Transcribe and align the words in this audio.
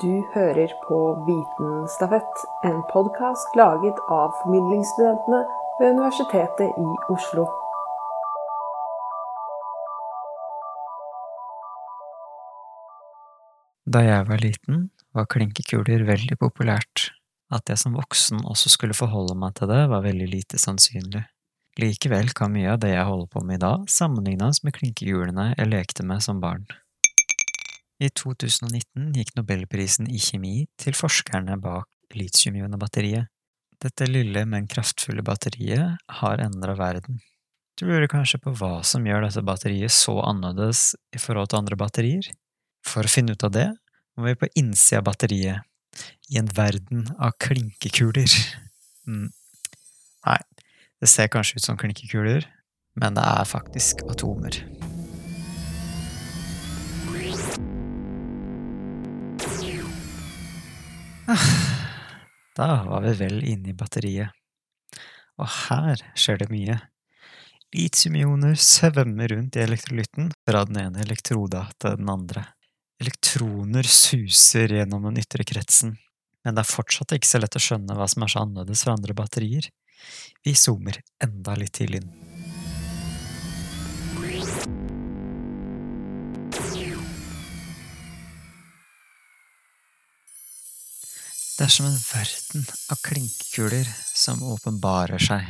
Du 0.00 0.22
hører 0.32 0.70
på 0.86 0.98
Vitenstafett, 1.26 2.38
en 2.64 2.78
podkast 2.88 3.52
laget 3.58 3.98
av 4.08 4.30
formidlingsstudentene 4.38 5.40
ved 5.76 5.90
Universitetet 5.92 6.78
i 6.80 6.86
Oslo. 7.12 7.44
Da 13.84 14.00
jeg 14.06 14.24
var 14.32 14.40
liten, 14.40 14.82
var 15.12 15.28
klinkekuler 15.28 16.08
veldig 16.08 16.40
populært. 16.40 17.10
At 17.52 17.68
jeg 17.68 17.84
som 17.84 18.00
voksen 18.00 18.40
også 18.48 18.72
skulle 18.72 18.96
forholde 18.96 19.36
meg 19.36 19.58
til 19.60 19.68
det, 19.68 19.82
var 19.92 20.06
veldig 20.08 20.32
lite 20.32 20.64
sannsynlig. 20.64 21.26
Likevel 21.76 22.32
kan 22.32 22.56
mye 22.56 22.72
av 22.72 22.80
det 22.80 22.96
jeg 22.96 23.04
holder 23.04 23.34
på 23.36 23.44
med 23.44 23.60
i 23.60 23.66
dag, 23.68 23.84
sammenlignes 24.00 24.64
med 24.64 24.80
klinkekulene 24.80 25.50
jeg 25.58 25.76
lekte 25.76 26.08
med 26.08 26.24
som 26.24 26.40
barn. 26.40 26.64
I 28.00 28.08
2019 28.16 29.10
gikk 29.12 29.34
nobelprisen 29.36 30.08
i 30.08 30.18
kjemi 30.20 30.64
til 30.80 30.96
forskerne 30.96 31.58
bak 31.60 31.88
litiumionbatteriet. 32.16 33.28
Dette 33.80 34.06
lille, 34.08 34.44
men 34.48 34.68
kraftfulle 34.68 35.24
batteriet 35.24 36.00
har 36.20 36.40
endra 36.44 36.74
verden. 36.76 37.20
Du 37.76 37.86
lurer 37.88 38.08
kanskje 38.12 38.40
på 38.44 38.52
hva 38.56 38.80
som 38.84 39.06
gjør 39.08 39.24
dette 39.24 39.44
batteriet 39.44 39.92
så 39.92 40.18
annerledes 40.24 40.94
i 41.16 41.20
forhold 41.20 41.52
til 41.52 41.60
andre 41.60 41.78
batterier? 41.80 42.28
For 42.84 43.04
å 43.04 43.12
finne 43.12 43.36
ut 43.36 43.44
av 43.46 43.54
det 43.56 43.68
må 44.16 44.28
vi 44.28 44.36
på 44.40 44.50
innsida 44.60 45.00
av 45.00 45.08
batteriet, 45.08 45.64
i 46.32 46.38
en 46.40 46.48
verden 46.56 47.08
av 47.18 47.36
klinkekuler. 47.40 48.36
Mm. 49.08 49.28
Nei, 50.28 50.40
det 51.00 51.08
ser 51.08 51.32
kanskje 51.32 51.60
ut 51.60 51.68
som 51.68 51.80
klinkekuler, 51.80 52.48
men 53.00 53.16
det 53.16 53.24
er 53.24 53.48
faktisk 53.48 54.04
atomer. 54.08 54.60
Da 62.56 62.68
var 62.84 63.04
vi 63.06 63.12
vel 63.20 63.42
inne 63.46 63.72
i 63.72 63.76
batteriet. 63.76 64.34
Og 65.40 65.48
her 65.48 66.02
skjer 66.18 66.42
det 66.42 66.50
mye. 66.52 66.76
Litiumioner 67.70 68.56
svømmer 68.58 69.30
rundt 69.30 69.56
i 69.56 69.62
elektrolytten 69.62 70.32
fra 70.48 70.64
den 70.66 70.80
ene 70.82 71.04
elektroda 71.04 71.68
til 71.78 72.00
den 72.00 72.10
andre. 72.10 72.44
Elektroner 73.00 73.86
suser 73.86 74.74
gjennom 74.74 75.06
den 75.08 75.20
ytre 75.22 75.46
kretsen, 75.46 75.94
men 76.44 76.56
det 76.56 76.64
er 76.64 76.72
fortsatt 76.72 77.14
ikke 77.16 77.30
så 77.30 77.40
lett 77.40 77.56
å 77.56 77.62
skjønne 77.62 77.96
hva 77.96 78.08
som 78.10 78.26
er 78.26 78.32
så 78.34 78.42
annerledes 78.42 78.84
fra 78.84 78.96
andre 78.98 79.16
batterier. 79.16 79.70
Vi 80.44 80.56
zoomer 80.58 80.98
enda 81.22 81.56
litt 81.56 81.78
til 81.78 81.96
inn. 82.00 82.29
Det 91.60 91.66
er 91.66 91.72
som 91.74 91.90
en 91.90 91.96
verden 92.00 92.62
av 92.88 93.00
klinkekuler 93.04 93.88
som 94.16 94.38
åpenbarer 94.48 95.20
seg. 95.20 95.44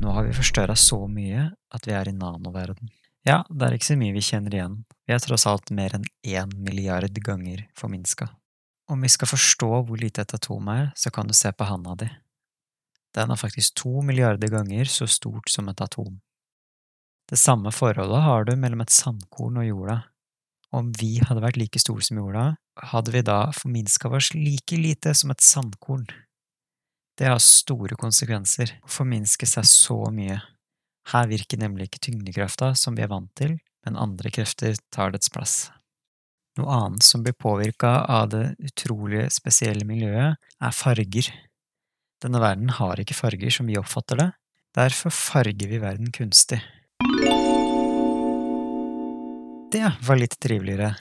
Nå 0.00 0.14
har 0.16 0.24
vi 0.24 0.32
forstørra 0.32 0.72
så 0.80 0.96
mye 1.12 1.42
at 1.76 1.84
vi 1.84 1.92
er 1.92 2.08
i 2.08 2.14
nanoverden. 2.16 2.88
Ja, 3.28 3.42
det 3.52 3.66
er 3.66 3.76
ikke 3.76 3.90
så 3.90 3.98
mye 4.00 4.14
vi 4.16 4.22
kjenner 4.24 4.56
igjen, 4.56 4.78
vi 5.04 5.12
er 5.12 5.20
tross 5.20 5.44
alt 5.44 5.68
mer 5.76 5.98
enn 5.98 6.08
én 6.24 6.56
milliard 6.56 7.20
ganger 7.20 7.66
forminska. 7.76 8.30
Om 8.88 9.04
vi 9.04 9.12
skal 9.12 9.28
forstå 9.28 9.70
hvor 9.84 10.00
lite 10.00 10.24
et 10.24 10.34
atom 10.40 10.72
er, 10.72 10.88
så 10.96 11.12
kan 11.12 11.28
du 11.28 11.36
se 11.36 11.52
på 11.52 11.68
handa 11.68 11.98
di. 12.00 12.08
Den 13.12 13.36
er 13.36 13.44
faktisk 13.44 13.76
to 13.84 14.00
milliarder 14.00 14.56
ganger 14.56 14.88
så 14.88 15.04
stort 15.04 15.52
som 15.52 15.68
et 15.68 15.84
atom. 15.84 16.16
Det 17.28 17.36
samme 17.36 17.76
forholdet 17.76 18.24
har 18.24 18.48
du 18.48 18.56
mellom 18.56 18.80
et 18.80 19.00
sandkorn 19.04 19.60
og 19.60 19.68
jorda. 19.68 20.02
Om 20.72 20.94
vi 20.96 21.18
hadde 21.20 21.44
vært 21.44 21.60
like 21.60 21.84
store 21.84 22.08
som 22.08 22.24
jorda, 22.24 22.54
hadde 22.76 23.12
vi 23.14 23.22
da 23.22 23.52
forminska 23.52 24.08
oss 24.08 24.32
like 24.34 24.76
lite 24.76 25.14
som 25.14 25.30
et 25.30 25.40
sandkorn. 25.40 26.06
Det 27.18 27.28
har 27.30 27.38
store 27.42 27.94
konsekvenser 27.98 28.74
å 28.82 28.90
forminske 28.90 29.46
seg 29.46 29.66
så 29.70 29.98
mye. 30.10 30.40
Her 31.12 31.28
virker 31.30 31.60
nemlig 31.60 31.88
ikke 31.88 32.08
tyngdekrafta 32.08 32.72
som 32.78 32.96
vi 32.96 33.04
er 33.04 33.12
vant 33.12 33.30
til, 33.38 33.58
men 33.84 34.00
andre 34.00 34.32
krefter 34.34 34.74
tar 34.94 35.12
dets 35.14 35.30
plass. 35.30 35.68
Noe 36.58 36.70
annet 36.70 37.06
som 37.06 37.22
blir 37.22 37.34
påvirka 37.34 38.00
av 38.10 38.30
det 38.32 38.44
utrolig 38.62 39.26
spesielle 39.34 39.86
miljøet, 39.86 40.38
er 40.38 40.74
farger. 40.74 41.30
Denne 42.22 42.40
verden 42.42 42.70
har 42.78 43.00
ikke 43.02 43.16
farger 43.18 43.52
som 43.52 43.68
vi 43.68 43.78
oppfatter 43.78 44.22
det, 44.22 44.30
derfor 44.74 45.14
farger 45.14 45.70
vi 45.70 45.82
verden 45.82 46.14
kunstig. 46.14 46.62
Det 49.74 49.90
var 50.06 50.18
litt 50.18 50.38
triveligere. 50.38 50.94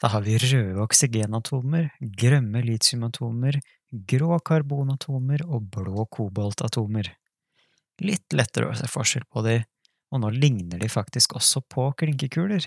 Da 0.00 0.08
har 0.14 0.24
vi 0.24 0.38
røde 0.40 0.80
oksygenatomer, 0.80 1.90
grønne 2.00 2.62
litiumatomer, 2.64 3.58
grå 3.92 4.38
karbonatomer 4.40 5.44
og 5.44 5.66
blå 5.74 6.06
koboltatomer. 6.08 7.10
Litt 8.00 8.32
lettere 8.32 8.70
å 8.70 8.76
se 8.78 8.88
forskjell 8.88 9.26
på 9.28 9.42
de, 9.44 9.58
og 10.10 10.22
nå 10.22 10.30
ligner 10.32 10.80
de 10.80 10.88
faktisk 10.88 11.36
også 11.36 11.60
på 11.68 11.90
klinkekuler. 12.00 12.64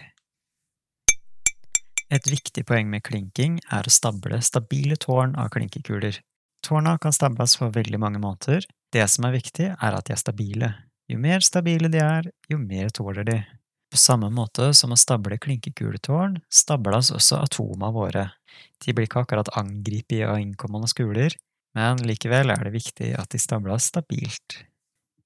Et 2.13 2.29
viktig 2.29 2.61
poeng 2.69 2.91
med 2.91 3.01
klinking 3.07 3.57
er 3.73 3.89
å 3.89 3.93
stable 3.93 4.37
stabile 4.45 4.99
tårn 5.01 5.33
av 5.39 5.49
klinkekuler. 5.55 6.19
Tårna 6.63 6.99
kan 7.01 7.15
stables 7.15 7.57
på 7.57 7.71
veldig 7.73 7.99
mange 7.99 8.21
måter. 8.21 8.61
Det 8.93 9.07
som 9.09 9.25
er 9.25 9.33
viktig, 9.39 9.71
er 9.73 9.97
at 9.97 10.05
de 10.05 10.13
er 10.13 10.21
stabile. 10.21 10.69
Jo 11.09 11.17
mer 11.19 11.41
stabile 11.41 11.89
de 11.89 11.99
er, 11.99 12.29
jo 12.47 12.61
mer 12.61 12.93
tåler 12.93 13.25
de. 13.25 13.39
På 13.93 13.97
samme 14.01 14.31
måte 14.33 14.71
som 14.73 14.89
å 14.89 14.95
stable 14.97 15.35
klinkekuletårn, 15.37 16.39
stables 16.49 17.11
også 17.13 17.37
atomene 17.43 17.91
våre. 17.93 18.23
De 18.81 18.89
blir 18.89 19.05
ikke 19.05 19.21
akkurat 19.21 19.51
angrepet 19.53 20.23
av 20.25 20.39
innkommende 20.41 20.87
skuler, 20.89 21.35
men 21.77 22.01
likevel 22.01 22.49
er 22.49 22.63
det 22.65 22.71
viktig 22.73 23.11
at 23.21 23.29
de 23.29 23.41
stables 23.41 23.91
stabilt. 23.91 24.55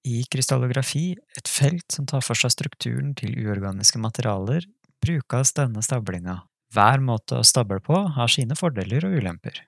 I 0.03 0.25
krystallografi, 0.27 1.13
et 1.39 1.47
felt 1.47 1.95
som 1.95 2.09
tar 2.11 2.25
for 2.27 2.35
seg 2.35 2.51
strukturen 2.57 3.13
til 3.15 3.37
uorganiske 3.39 4.01
materialer, 4.03 4.67
brukes 4.99 5.55
denne 5.55 5.79
stablinga. 5.87 6.41
Hver 6.75 6.99
måte 6.99 7.39
å 7.39 7.47
stable 7.47 7.79
på 7.87 8.01
har 8.17 8.33
sine 8.35 8.59
fordeler 8.59 9.07
og 9.07 9.15
ulemper. 9.15 9.61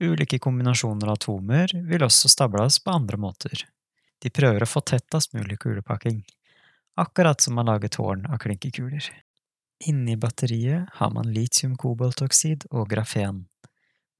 Ulike 0.00 0.40
kombinasjoner 0.40 1.12
av 1.12 1.20
atomer 1.20 1.76
vil 1.92 2.08
også 2.08 2.32
stables 2.32 2.80
på 2.80 2.96
andre 2.96 3.20
måter. 3.20 3.68
De 4.24 4.32
prøver 4.32 4.64
å 4.64 4.70
få 4.70 4.80
tettest 4.80 5.36
mulig 5.36 5.60
kulepakking, 5.60 6.22
akkurat 6.96 7.40
som 7.40 7.54
man 7.54 7.66
lager 7.66 7.88
tårn 7.92 8.26
av 8.26 8.38
klinkekuler. 8.42 9.04
Inni 9.86 10.16
batteriet 10.16 10.88
har 10.98 11.10
man 11.12 11.28
litium-koboltoksid 11.34 12.66
og 12.72 12.88
grafen. 12.90 13.44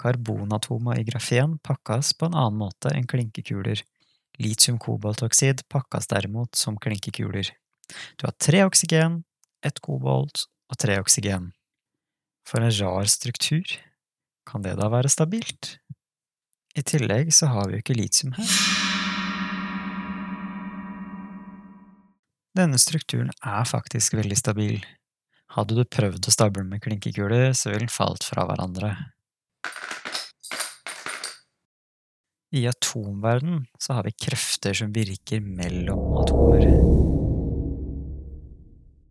Karbonatomer 0.03 1.01
i 1.01 1.07
grafen 1.09 1.57
pakkes 1.65 2.13
på 2.19 2.29
en 2.29 2.37
annen 2.37 2.61
måte 2.61 2.93
enn 2.93 3.09
klinkekuler. 3.09 3.81
Litium-koboltoksid 4.43 5.65
pakkes 5.73 6.11
derimot 6.13 6.55
som 6.61 6.77
klinkekuler. 6.77 7.49
Du 8.21 8.27
har 8.29 8.37
tre 8.37 8.65
oksygen, 8.69 9.23
ett 9.65 9.81
kobolt 9.81 10.45
og 10.69 10.81
tre 10.83 10.99
oksygen. 11.01 11.53
For 12.47 12.61
en 12.61 12.75
rar 12.77 13.09
struktur. 13.11 13.65
Kan 14.47 14.63
det 14.63 14.77
da 14.79 14.91
være 14.93 15.11
stabilt? 15.11 15.79
I 16.77 16.85
tillegg 16.85 17.33
så 17.35 17.49
har 17.51 17.67
vi 17.67 17.79
jo 17.79 17.83
ikke 17.83 17.97
litium 17.97 18.37
her. 18.37 18.96
Denne 22.57 22.79
strukturen 22.81 23.29
er 23.45 23.67
faktisk 23.69 24.15
veldig 24.17 24.37
stabil. 24.39 24.79
Hadde 25.53 25.77
du 25.77 25.83
prøvd 25.85 26.25
å 26.25 26.33
stable 26.33 26.65
med 26.65 26.81
klinkekuler, 26.85 27.51
så 27.53 27.69
ville 27.69 27.85
den 27.85 27.93
falt 27.93 28.25
fra 28.25 28.47
hverandre. 28.49 28.95
I 32.57 32.63
atomverden 32.71 33.67
så 33.83 33.99
har 33.99 34.07
vi 34.07 34.15
krefter 34.17 34.77
som 34.79 34.95
virker 34.95 35.43
mellom 35.45 36.17
atomer. 36.23 36.65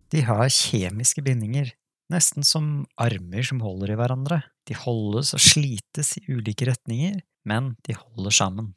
De 0.10 0.26
har 0.26 0.50
kjemiske 0.50 1.22
bindinger, 1.26 1.70
nesten 2.10 2.46
som 2.48 2.86
armer 3.02 3.46
som 3.46 3.62
holder 3.62 3.94
i 3.94 4.00
hverandre. 4.00 4.42
De 4.66 4.78
holdes 4.80 5.36
og 5.38 5.44
slites 5.44 6.16
i 6.18 6.26
ulike 6.32 6.66
retninger, 6.72 7.22
men 7.46 7.76
de 7.86 7.98
holder 8.00 8.40
sammen. 8.42 8.74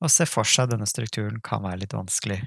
Å 0.00 0.08
se 0.12 0.24
for 0.28 0.48
seg 0.48 0.70
denne 0.72 0.88
strukturen 0.88 1.42
kan 1.44 1.64
være 1.66 1.82
litt 1.84 1.96
vanskelig, 1.96 2.46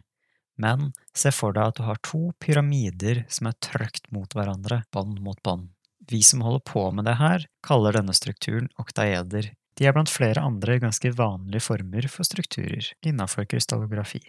men 0.60 0.92
se 1.16 1.32
for 1.34 1.56
deg 1.56 1.72
at 1.72 1.80
du 1.80 1.86
har 1.88 2.00
to 2.06 2.30
pyramider 2.44 3.24
som 3.32 3.50
er 3.50 3.58
trykt 3.64 4.10
mot 4.16 4.32
hverandre, 4.36 4.84
bånd 4.94 5.22
mot 5.24 5.40
bånd. 5.44 5.70
Vi 6.10 6.22
som 6.26 6.42
holder 6.42 6.64
på 6.66 6.84
med 6.96 7.06
det 7.06 7.18
her, 7.20 7.46
kaller 7.66 7.96
denne 7.96 8.16
strukturen 8.18 8.70
oktaeder. 8.82 9.52
De 9.78 9.88
er 9.88 9.96
blant 9.96 10.12
flere 10.12 10.44
andre 10.44 10.80
ganske 10.82 11.12
vanlige 11.16 11.64
former 11.64 12.08
for 12.12 12.28
strukturer 12.28 12.92
innenfor 13.06 13.48
krystallografi. 13.48 14.22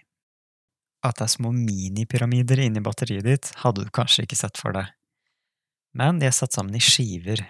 At 1.02 1.16
det 1.16 1.26
er 1.26 1.32
små 1.32 1.50
minipyramider 1.56 2.60
inni 2.60 2.82
batteriet 2.84 3.24
ditt, 3.24 3.52
hadde 3.62 3.86
du 3.86 3.92
kanskje 3.96 4.26
ikke 4.26 4.38
sett 4.38 4.60
for 4.60 4.76
deg. 4.76 4.92
Men 5.96 6.20
de 6.20 6.28
er 6.28 6.36
satt 6.36 6.54
sammen 6.54 6.76
i 6.76 6.84
skiver, 6.84 7.40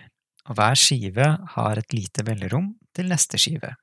og 0.48 0.56
hver 0.56 0.78
skive 0.78 1.26
har 1.56 1.80
et 1.80 1.92
lite 1.92 2.24
velderom 2.24 2.72
til 2.96 3.10
neste 3.10 3.40
skive. 3.42 3.74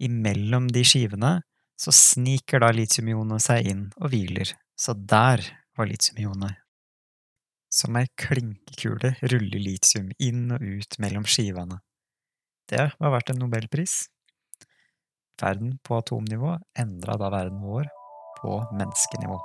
Imellom 0.00 0.70
de 0.72 0.84
skivene 0.86 1.40
så 1.80 1.92
sniker 1.96 2.60
da 2.60 2.68
litiumionet 2.76 3.44
seg 3.44 3.68
inn 3.70 3.84
og 3.96 4.12
hviler, 4.12 4.52
så 4.76 4.92
der 4.94 5.42
var 5.78 5.88
litiumionet. 5.88 6.58
Som 7.72 7.96
ei 7.96 8.08
klinkekule 8.18 9.14
ruller 9.30 9.62
litium 9.62 10.10
inn 10.18 10.50
og 10.56 10.64
ut 10.64 10.98
mellom 11.00 11.24
skivene. 11.24 11.78
Det 12.68 12.90
var 12.98 13.14
verdt 13.14 13.32
en 13.32 13.40
nobelpris. 13.44 14.02
Verden 15.40 15.78
på 15.86 16.02
atomnivå 16.02 16.58
endra 16.78 17.16
da 17.22 17.30
verden 17.32 17.62
vår 17.64 17.88
på 18.40 18.58
menneskenivå. 18.74 19.40